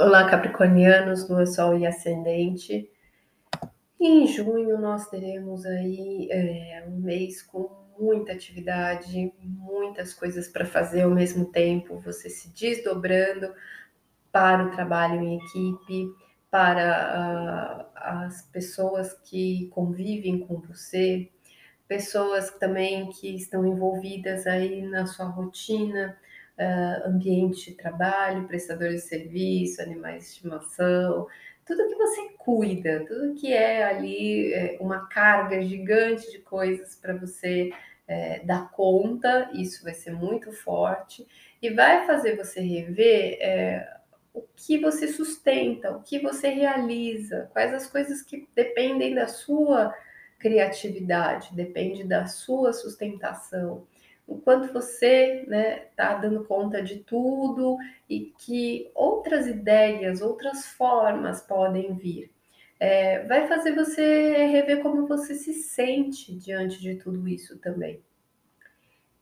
[0.00, 2.88] Olá, Capricornianos, Lua, Sol e Ascendente.
[4.00, 7.68] Em junho nós teremos aí é, um mês com
[7.98, 13.52] muita atividade, muitas coisas para fazer ao mesmo tempo, você se desdobrando
[14.30, 16.06] para o trabalho em equipe,
[16.48, 21.28] para uh, as pessoas que convivem com você,
[21.88, 26.16] pessoas também que estão envolvidas aí na sua rotina,
[26.58, 31.26] uh, ambiente de trabalho, prestadores de serviço, animais de estimação,
[31.68, 37.14] tudo que você cuida, tudo que é ali é, uma carga gigante de coisas para
[37.14, 37.70] você
[38.06, 41.26] é, dar conta, isso vai ser muito forte
[41.60, 43.98] e vai fazer você rever é,
[44.32, 49.94] o que você sustenta, o que você realiza, quais as coisas que dependem da sua
[50.38, 53.86] criatividade, depende da sua sustentação,
[54.28, 61.40] o quanto você está né, dando conta de tudo e que outras ideias, outras formas
[61.40, 62.30] podem vir.
[62.78, 68.00] É, vai fazer você rever como você se sente diante de tudo isso também.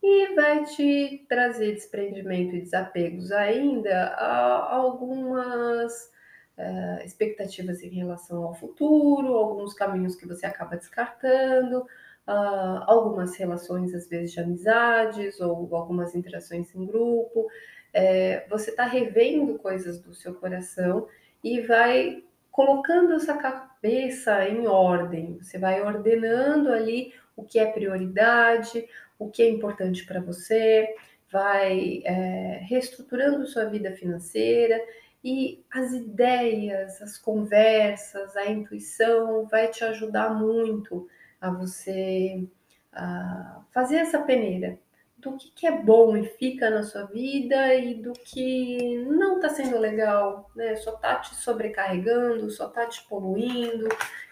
[0.03, 6.11] E vai te trazer desprendimento e desapegos ainda a algumas
[6.57, 11.87] uh, expectativas em relação ao futuro, alguns caminhos que você acaba descartando,
[12.27, 17.47] uh, algumas relações, às vezes, de amizades ou algumas interações em grupo.
[17.93, 21.07] É, você está revendo coisas do seu coração
[21.43, 25.37] e vai colocando essa cabeça em ordem.
[25.41, 30.93] Você vai ordenando ali o que é prioridade, o que é importante para você,
[31.31, 34.79] vai é, reestruturando sua vida financeira
[35.23, 41.07] e as ideias, as conversas, a intuição vai te ajudar muito
[41.39, 42.47] a você
[42.93, 44.79] a fazer essa peneira
[45.17, 49.49] do que, que, é bom e fica na sua vida e do que não está
[49.49, 50.75] sendo legal, né?
[50.75, 53.87] Só está te sobrecarregando, só está te poluindo,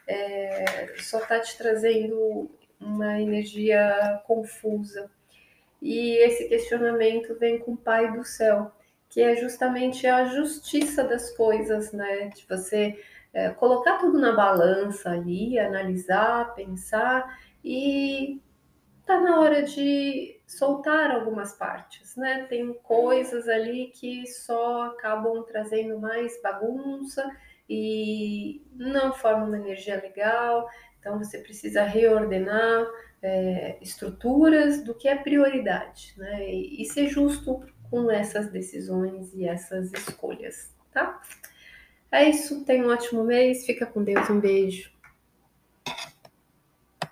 [0.07, 2.49] é, só está te trazendo
[2.79, 5.09] uma energia confusa.
[5.81, 8.71] E esse questionamento vem com o Pai do Céu,
[9.09, 12.29] que é justamente a justiça das coisas, né?
[12.29, 12.99] De você
[13.35, 18.41] é, colocar tudo na balança ali, analisar, pensar e
[19.05, 22.45] tá na hora de soltar algumas partes, né?
[22.47, 27.29] Tem coisas ali que só acabam trazendo mais bagunça
[27.69, 30.69] e não formam uma energia legal.
[30.97, 32.87] Então você precisa reordenar
[33.21, 36.49] é, estruturas do que é prioridade, né?
[36.49, 41.21] E, e ser justo com essas decisões e essas escolhas, tá?
[42.11, 44.89] É isso, tenha um ótimo mês, fica com Deus, um beijo.